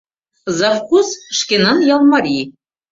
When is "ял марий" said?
1.93-2.45